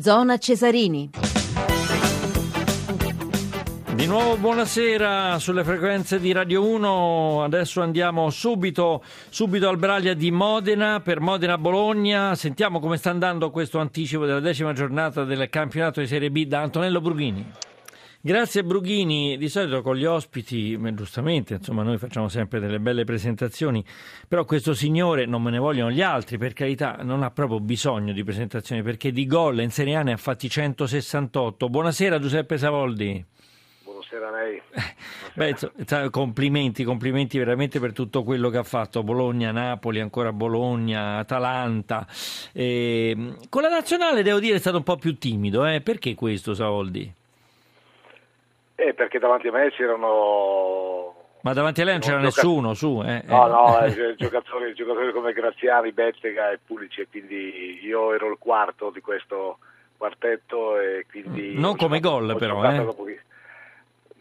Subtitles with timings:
[0.00, 1.10] Zona Cesarini.
[3.94, 10.30] Di nuovo buonasera sulle frequenze di Radio 1, adesso andiamo subito, subito al Braglia di
[10.30, 16.06] Modena per Modena-Bologna, sentiamo come sta andando questo anticipo della decima giornata del campionato di
[16.06, 17.44] Serie B da Antonello Brughini.
[18.20, 23.84] Grazie Brughini, di solito con gli ospiti, giustamente, insomma noi facciamo sempre delle belle presentazioni,
[24.26, 28.12] però questo signore, non me ne vogliono gli altri, per carità, non ha proprio bisogno
[28.12, 31.68] di presentazioni, perché di gol in Serie A ne ha fatti 168.
[31.68, 33.24] Buonasera Giuseppe Savoldi.
[33.84, 34.62] Buonasera a lei.
[35.34, 42.04] Beh, complimenti, complimenti veramente per tutto quello che ha fatto Bologna, Napoli, ancora Bologna, Atalanta.
[42.50, 45.80] Eh, con la nazionale devo dire è stato un po' più timido, eh?
[45.82, 47.14] perché questo Savoldi?
[48.80, 51.14] Eh, perché davanti a me c'erano...
[51.40, 53.02] Ma davanti a lei non c'era nessuno, su.
[53.04, 58.38] Eh, no, no, eh, giocatori, giocatori, come Graziani, Bettega e Pulici, quindi io ero il
[58.38, 59.58] quarto di questo
[59.96, 61.58] quartetto e quindi...
[61.58, 62.86] Non come gol però, eh?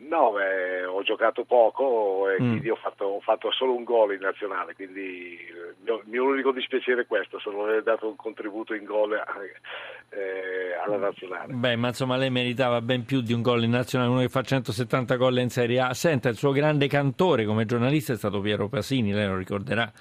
[0.07, 2.49] No, beh, ho giocato poco e mm.
[2.49, 5.37] quindi ho fatto, ho fatto, solo un gol in nazionale, quindi
[5.83, 10.73] il mio, unico dispiacere è questo, se non aver dato un contributo in gol eh,
[10.81, 11.53] alla nazionale.
[11.53, 14.41] Beh, ma insomma lei meritava ben più di un gol in nazionale, uno che fa
[14.41, 15.93] 170 gol in Serie A.
[15.93, 19.91] Senta, il suo grande cantore come giornalista è stato Piero Pasini, lei lo ricorderà.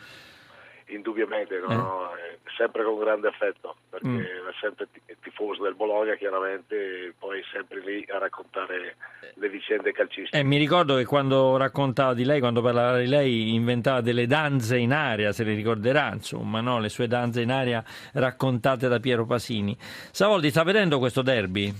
[0.86, 2.14] Indubbiamente, no?
[2.14, 2.25] Eh?
[2.56, 4.18] Sempre con grande affetto, perché mm.
[4.18, 4.88] è sempre
[5.20, 8.96] tifoso del Bologna chiaramente, poi sempre lì a raccontare
[9.34, 10.38] le vicende calcistiche.
[10.38, 14.78] Eh, mi ricordo che quando raccontava di lei, quando parlava di lei, inventava delle danze
[14.78, 16.80] in aria, se le ricorderà, insomma, no?
[16.80, 17.84] le sue danze in aria
[18.14, 19.76] raccontate da Piero Pasini.
[19.78, 21.72] Savoldi, sta vedendo questo derby?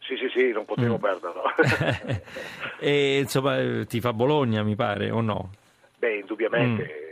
[0.00, 1.00] Sì, sì, sì, non potevo mm.
[1.00, 1.42] perderlo.
[2.80, 5.50] e insomma, ti fa Bologna, mi pare, o no?
[5.98, 6.82] Beh, indubbiamente.
[6.82, 7.08] Mm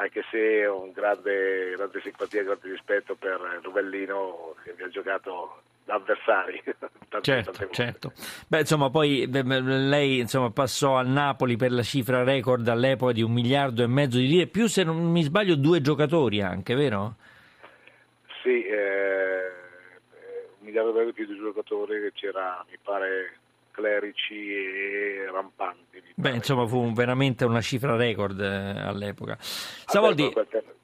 [0.00, 4.88] anche se ho un grande, grande simpatia e grande rispetto per Novellino che mi ha
[4.88, 6.62] giocato da avversari.
[7.08, 8.12] tante, certo, tante certo.
[8.48, 13.32] Beh, insomma, poi lei insomma, passò al Napoli per la cifra record all'epoca di un
[13.32, 17.16] miliardo e mezzo di lire, più se non mi sbaglio due giocatori anche, vero?
[18.42, 19.52] Sì, eh,
[20.60, 23.36] un miliardo e mezzo più di due giocatori, c'era, mi pare,
[23.72, 25.89] clerici e rampanti.
[26.20, 29.38] Beh, insomma, fu veramente una cifra record eh, all'epoca.
[29.40, 30.30] Savoldi,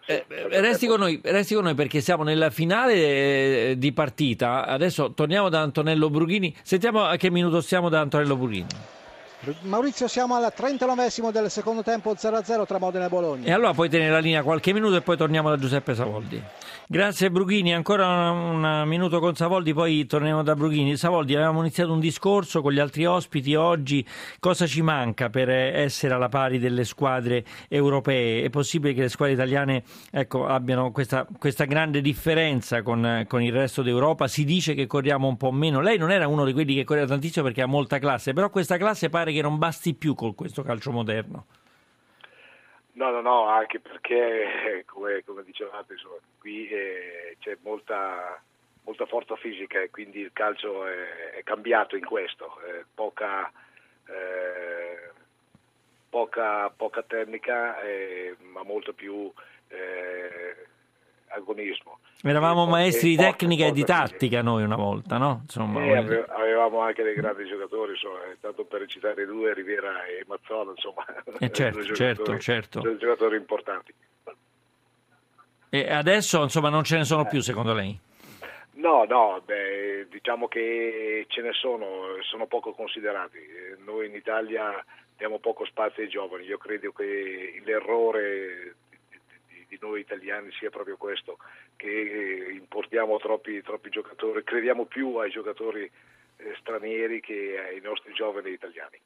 [0.06, 4.64] eh, resti, con noi, resti con noi perché siamo nella finale eh, di partita.
[4.64, 6.54] Adesso torniamo da Antonello Brughini.
[6.62, 8.66] Sentiamo a che minuto siamo da Antonello Brughini.
[9.62, 13.46] Maurizio, siamo al 39 del secondo tempo 0-0 tra Modena e Bologna.
[13.46, 16.42] E allora puoi tenere la linea qualche minuto e poi torniamo da Giuseppe Savoldi.
[16.88, 20.96] Grazie Brughini, ancora un, minuto con Savoldi, poi torniamo da Brughini.
[20.96, 24.06] Savoldi, avevamo iniziato un discorso con gli altri ospiti oggi,
[24.38, 28.44] cosa ci manca per essere alla pari delle squadre europee?
[28.44, 33.52] È possibile che le squadre italiane ecco, abbiano questa, questa, grande differenza con, con, il
[33.52, 34.28] resto d'Europa?
[34.28, 37.06] Si dice che corriamo un po' meno, lei non era uno di quelli che correva
[37.06, 40.62] tantissimo perché ha molta classe, però questa classe pare che non basti più con questo
[40.62, 41.47] calcio moderno.
[42.92, 48.41] No, no, no, anche perché, come, come dicevate, insomma, qui eh, c'è molta,
[48.84, 53.52] molta, forza fisica e quindi il calcio è, è cambiato in questo, eh, poca,
[54.06, 55.10] eh,
[56.08, 57.76] poca, poca, tecnica,
[58.53, 59.30] ma molto più
[59.68, 60.66] eh,
[61.28, 61.98] agonismo.
[62.22, 65.41] Eravamo maestri di tecnica e di tattica noi una volta, no?
[65.42, 70.72] Insomma, eh, avevamo anche dei grandi giocatori, insomma, tanto per citare due, Riviera e Mazzola,
[70.72, 71.04] insomma,
[71.38, 72.81] eh certo, certo, certo.
[72.81, 73.94] Sono giocatori importanti.
[75.69, 77.98] E adesso insomma non ce ne sono più secondo lei?
[78.75, 83.38] No, no, beh, diciamo che ce ne sono, sono poco considerati.
[83.84, 84.84] Noi in Italia
[85.16, 88.76] diamo poco spazio ai giovani, io credo che l'errore
[89.76, 91.38] di noi italiani sia proprio questo,
[91.76, 95.84] che eh, importiamo troppi, troppi giocatori, crediamo più ai giocatori
[96.37, 98.98] eh, stranieri che ai nostri giovani italiani.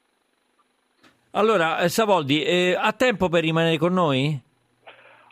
[1.31, 4.39] Allora, eh, Savoldi, eh, ha tempo per rimanere con noi?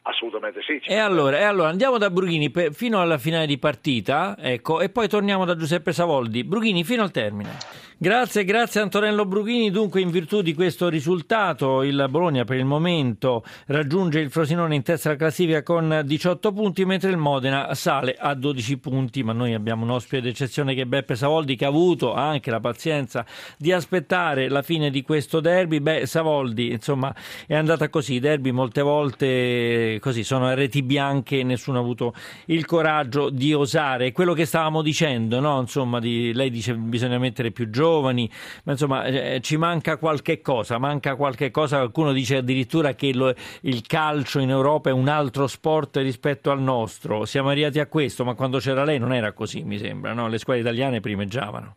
[0.09, 0.81] Assolutamente sì.
[0.83, 4.89] E allora, e allora, andiamo da Brughini per, fino alla finale di partita, ecco, e
[4.89, 6.43] poi torniamo da Giuseppe Savoldi.
[6.43, 7.87] Brughini fino al termine.
[8.01, 9.71] Grazie, grazie Antonello Brughini.
[9.71, 14.83] Dunque, in virtù di questo risultato, il Bologna per il momento raggiunge il Frosinone in
[14.85, 19.21] alla classifica con 18 punti, mentre il Modena sale a 12 punti.
[19.21, 22.61] Ma noi abbiamo un ospite d'eccezione che è Beppe Savoldi, che ha avuto anche la
[22.61, 23.25] pazienza
[23.57, 25.81] di aspettare la fine di questo derby.
[25.81, 27.13] Beh, Savoldi, insomma,
[27.45, 28.13] è andata così.
[28.13, 32.13] I derby molte volte così sono reti bianche e nessuno ha avuto
[32.45, 34.11] il coraggio di osare.
[34.11, 35.59] Quello che stavamo dicendo, no?
[35.59, 38.29] insomma, di, lei dice bisogna mettere più giovani,
[38.63, 43.33] ma insomma eh, ci manca qualche cosa, manca qualche cosa, qualcuno dice addirittura che lo,
[43.61, 48.23] il calcio in Europa è un altro sport rispetto al nostro, siamo arrivati a questo,
[48.23, 50.27] ma quando c'era lei non era così mi sembra, no?
[50.27, 51.75] le squadre italiane primeggiavano.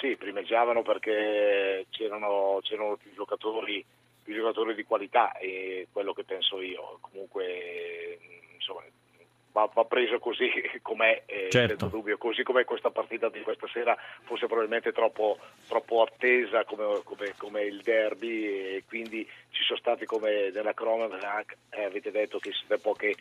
[0.00, 3.84] Sì, primeggiavano perché c'erano, c'erano più giocatori
[4.30, 6.98] più giocatori di qualità e quello che penso io.
[7.00, 8.18] Comunque,
[8.54, 8.82] insomma,
[9.50, 10.48] va, va preso così
[10.82, 11.68] com'è, eh, certo.
[11.68, 12.16] senza dubbio.
[12.16, 17.62] Così come questa partita di questa sera fosse probabilmente troppo, troppo attesa come, come, come,
[17.62, 18.44] il derby
[18.76, 23.16] e quindi ci sono stati come nella cronaca, eh, avete detto che siete poche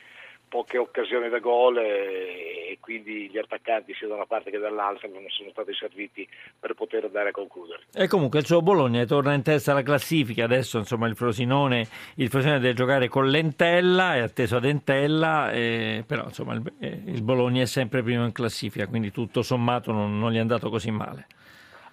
[0.49, 5.07] poche occasioni da gol e, e, quindi gli attaccanti sia da una parte che dall'altra
[5.07, 6.27] non sono stati serviti
[6.59, 7.83] per poter andare a concludere.
[7.93, 12.29] E comunque il suo Bologna torna in testa alla classifica, adesso insomma il Frosinone, il
[12.29, 17.21] Frosinone deve giocare con l'Entella, è atteso ad Entella, eh, però insomma il, eh, il,
[17.21, 20.91] Bologna è sempre primo in classifica, quindi tutto sommato non, non gli è andato così
[20.91, 21.27] male.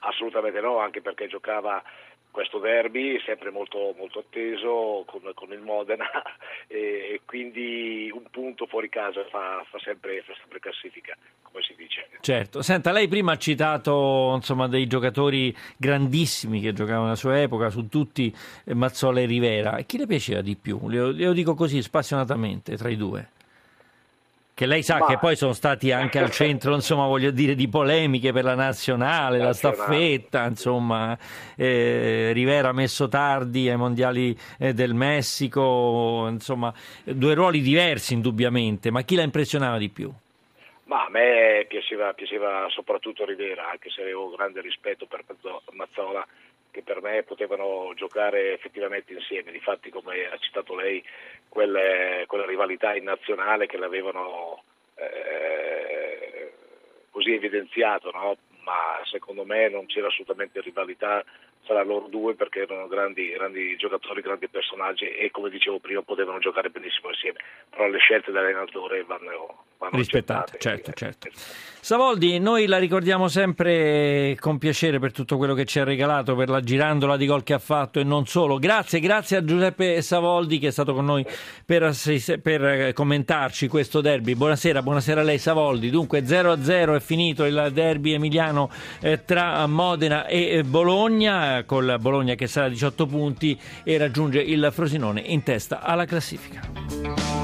[0.00, 1.82] Assolutamente no, anche perché giocava
[2.36, 6.04] questo derby sempre molto, molto atteso con, con, il Modena
[6.68, 12.06] e, quindi un punto fuori casa fa, fa, sempre, fa, sempre, classifica, come si dice.
[12.20, 17.70] Certo, senta, lei prima ha citato insomma, dei giocatori grandissimi che giocavano nella sua epoca,
[17.70, 18.30] su tutti
[18.66, 20.90] eh, Mazzola e Rivera, chi le piaceva di più?
[20.90, 23.30] Le, dico così spassionatamente tra i due
[24.56, 25.04] che lei sa Ma...
[25.04, 29.36] che poi sono stati anche al centro, insomma, voglio dire, di polemiche per la nazionale,
[29.36, 31.14] la staffetta, insomma,
[31.54, 36.72] eh, Rivera messo tardi ai mondiali eh, del Messico, insomma,
[37.04, 40.10] due ruoli diversi indubbiamente, ma chi la impressionava di più?
[40.84, 45.22] Ma a me piaceva, piaceva soprattutto Rivera, anche se avevo grande rispetto per
[45.72, 46.26] Mazzola
[46.76, 49.50] che per me potevano giocare effettivamente insieme.
[49.50, 51.02] Difatti, come ha citato lei,
[51.56, 54.62] quelle, quella rivalità in nazionale che l'avevano
[54.96, 56.52] eh,
[57.10, 58.36] così evidenziato, no?
[58.60, 61.24] ma secondo me non c'era assolutamente rivalità
[61.64, 66.40] tra loro due perché erano grandi, grandi, giocatori, grandi personaggi e come dicevo prima potevano
[66.40, 67.38] giocare benissimo insieme,
[67.70, 70.58] però le scelte dell'allenatore vanno, rispettate.
[70.58, 71.28] Certo, certo.
[71.86, 76.48] Savoldi, noi la ricordiamo sempre con piacere per tutto quello che ci ha regalato, per
[76.48, 78.58] la girandola di gol che ha fatto e non solo.
[78.58, 81.24] Grazie, grazie a Giuseppe Savoldi che è stato con noi
[81.64, 81.94] per,
[82.42, 84.34] per commentarci questo derby.
[84.34, 85.88] Buonasera, buonasera a lei Savoldi.
[85.90, 88.68] Dunque 0-0 è finito il derby emiliano
[89.00, 94.70] eh, tra Modena e Bologna, col Bologna che sarà a 18 punti e raggiunge il
[94.72, 97.35] Frosinone in testa alla classifica.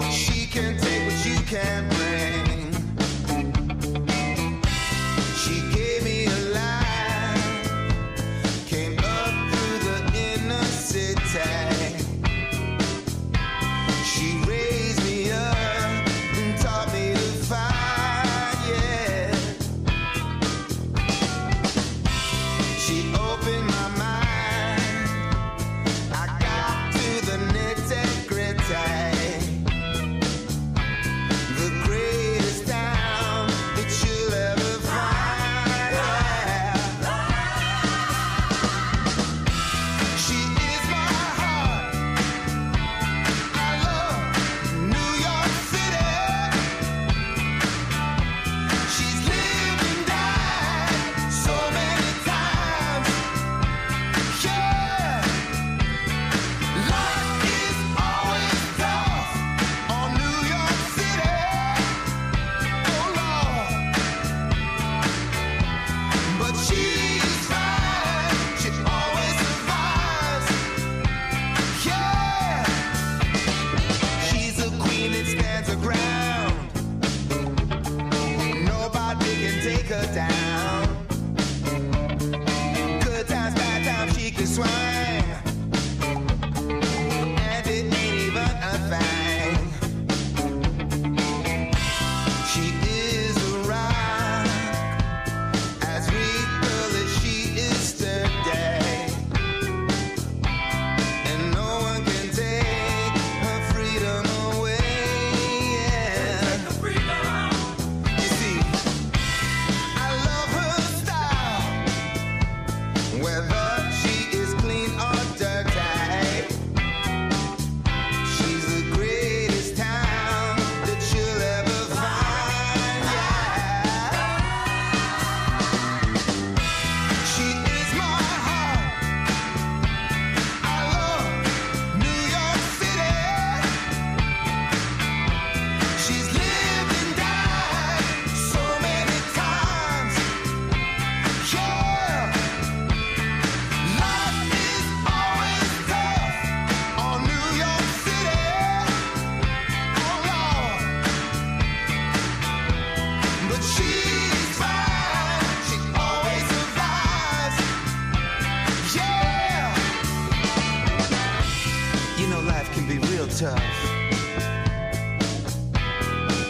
[163.43, 163.59] tough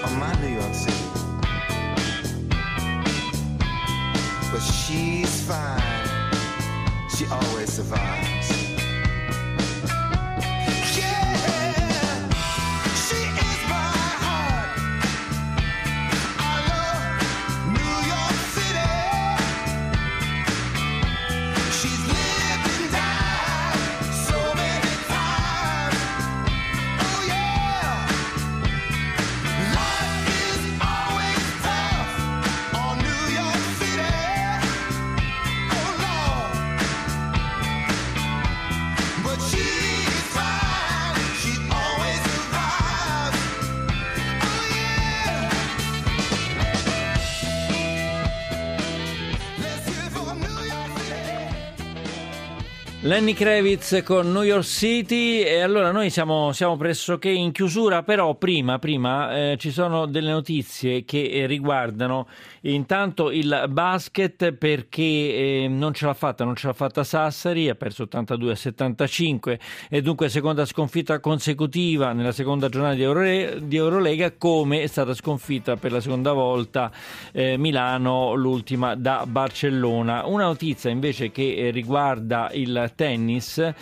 [0.04, 1.06] on my New York City.
[4.52, 5.80] But she's fine,
[7.08, 8.31] she always survives.
[53.04, 58.36] Lenny Kravitz con New York City e allora noi siamo, siamo pressoché in chiusura, però
[58.36, 62.28] prima, prima eh, ci sono delle notizie che eh, riguardano
[62.60, 67.74] intanto il basket perché eh, non ce l'ha fatta, non ce l'ha fatta Sassari, ha
[67.74, 69.58] perso 82 a 75
[69.90, 75.12] e dunque seconda sconfitta consecutiva nella seconda giornata di, Euro- di Eurolega come è stata
[75.12, 76.92] sconfitta per la seconda volta
[77.32, 80.24] eh, Milano, l'ultima da Barcellona.
[80.24, 83.72] Una notizia invece che eh, riguarda il tennis.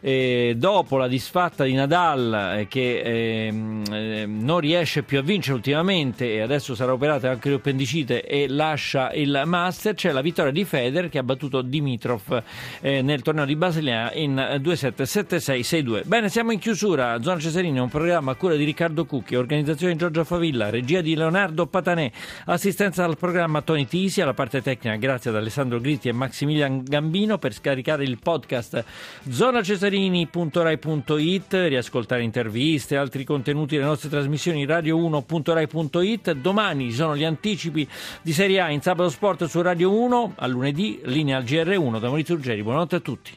[0.00, 6.32] Eh, dopo la disfatta di Nadal eh, che eh, non riesce più a vincere ultimamente
[6.32, 11.08] e adesso sarà operato anche l'appendicite e lascia il Master, c'è la vittoria di Federer
[11.08, 12.42] che ha battuto Dimitrov
[12.80, 16.06] eh, nel torneo di Basilea in 2-7, 7-6, 6-2.
[16.06, 17.20] Bene, siamo in chiusura.
[17.22, 21.14] Zona Cesarini un programma a cura di Riccardo Cucchi, organizzazione di Giorgio Favilla, regia di
[21.14, 22.10] Leonardo Patanè,
[22.46, 27.38] assistenza al programma Tony Tisi, alla parte tecnica grazie ad Alessandro Gritti e Maximilian Gambino
[27.38, 28.84] per scaricare il podcast podcast
[29.28, 36.32] zonacesarini.rai.it, riascoltare interviste e altri contenuti delle nostre trasmissioni radio1.rai.it.
[36.32, 37.86] Domani sono gli anticipi
[38.22, 42.08] di Serie A in sabato sport su Radio 1, a lunedì linea al GR1 da
[42.08, 42.62] Maurizio Ruggeri.
[42.62, 43.32] Buonanotte a tutti.